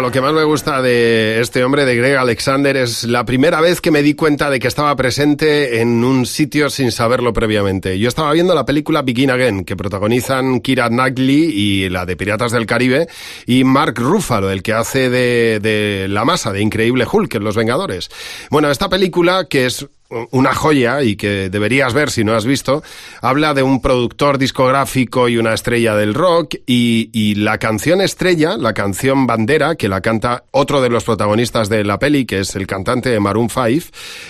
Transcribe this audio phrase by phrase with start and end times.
[0.00, 3.80] Lo que más me gusta de este hombre, de Greg Alexander, es la primera vez
[3.80, 7.98] que me di cuenta de que estaba presente en un sitio sin saberlo previamente.
[7.98, 12.52] Yo estaba viendo la película Begin Again, que protagonizan Kira Knightley y la de Piratas
[12.52, 13.08] del Caribe,
[13.44, 17.56] y Mark Ruffalo, el que hace de, de la masa de Increíble Hulk en Los
[17.56, 18.08] Vengadores.
[18.50, 19.88] Bueno, esta película, que es
[20.30, 22.82] una joya y que deberías ver si no has visto,
[23.20, 28.56] habla de un productor discográfico y una estrella del rock y, y, la canción estrella,
[28.56, 32.56] la canción bandera, que la canta otro de los protagonistas de la peli, que es
[32.56, 33.86] el cantante de Maroon 5,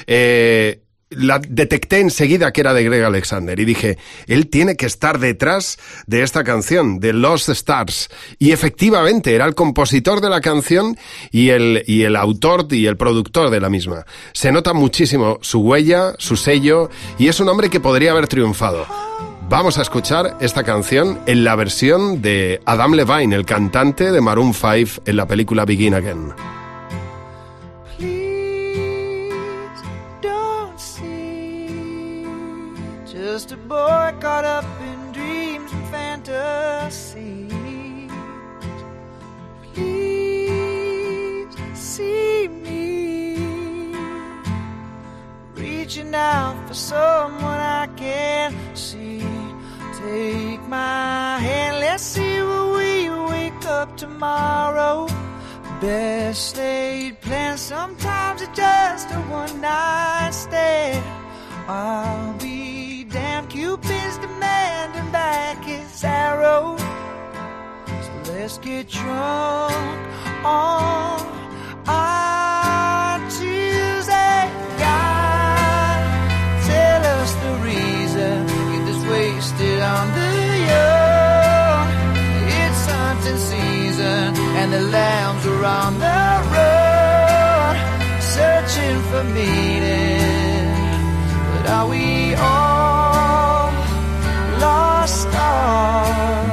[0.06, 0.80] eh,
[1.10, 5.78] la detecté enseguida que era de Greg Alexander y dije, él tiene que estar detrás
[6.06, 8.08] de esta canción, de Lost Stars.
[8.38, 10.96] Y efectivamente, era el compositor de la canción
[11.30, 14.04] y el, y el autor y el productor de la misma.
[14.32, 18.86] Se nota muchísimo su huella, su sello, y es un hombre que podría haber triunfado.
[19.48, 24.52] Vamos a escuchar esta canción en la versión de Adam Levine, el cantante de Maroon
[24.52, 26.57] 5 en la película Begin Again.
[33.68, 37.52] Boy caught up in dreams and fantasies.
[39.74, 43.94] Please see me
[45.54, 49.20] reaching out for someone I can't see.
[50.00, 55.06] Take my hand, let's see where we wake up tomorrow.
[55.82, 60.87] Best laid plans, sometimes it's just a one night stand.
[68.48, 69.98] Let's get drunk
[70.42, 71.20] on
[71.86, 74.40] our Tuesday.
[74.84, 75.98] God,
[76.70, 80.32] tell us the reason get this wasted on the
[80.72, 81.88] young.
[82.60, 84.28] It's hunting season
[84.60, 87.76] and the lambs are on the run,
[88.34, 90.72] searching for meaning.
[91.52, 93.72] But are we all
[94.58, 96.47] lost stars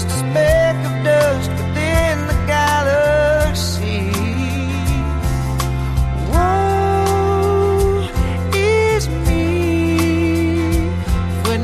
[0.00, 4.10] Just a speck of dust within the galaxy.
[6.32, 8.08] Woe
[8.54, 10.88] is me
[11.36, 11.58] if we're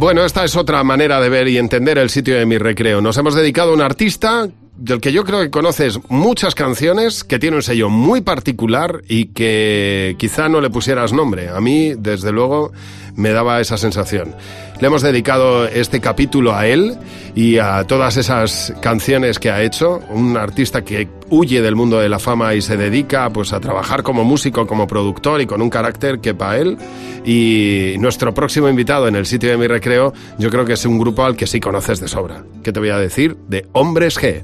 [0.00, 3.02] Bueno, esta es otra manera de ver y entender el sitio de mi recreo.
[3.02, 7.38] Nos hemos dedicado a un artista del que yo creo que conoces muchas canciones, que
[7.38, 11.50] tiene un sello muy particular y que quizá no le pusieras nombre.
[11.50, 12.72] A mí, desde luego,
[13.14, 14.34] me daba esa sensación.
[14.80, 16.96] Le hemos dedicado este capítulo a él
[17.34, 20.00] y a todas esas canciones que ha hecho.
[20.08, 24.02] Un artista que huye del mundo de la fama y se dedica pues a trabajar
[24.02, 26.76] como músico, como productor y con un carácter que para él.
[27.24, 30.98] Y nuestro próximo invitado en el sitio de mi recreo, yo creo que es un
[30.98, 32.44] grupo al que sí conoces de sobra.
[32.62, 33.36] ¿Qué te voy a decir?
[33.48, 34.42] De Hombres G.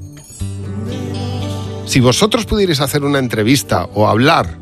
[1.87, 4.59] Si vosotros pudierais hacer una entrevista o hablar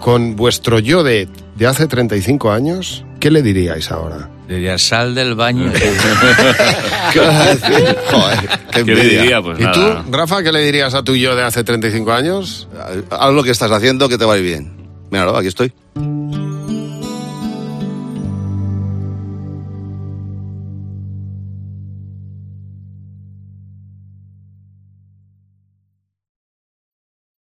[0.00, 4.30] con vuestro yo de, de hace 35 años, ¿qué le diríais ahora?
[4.46, 5.72] Diría, sal del baño.
[7.12, 7.58] Joder,
[8.70, 9.20] qué ¿Qué le envidia.
[9.20, 9.42] diría?
[9.42, 10.04] Pues ¿Y nada.
[10.04, 12.68] tú, Rafa, qué le dirías a tu yo de hace 35 años?
[13.10, 14.76] Haz lo que estás haciendo que te va a ir bien.
[15.10, 15.72] Míralo, aquí estoy.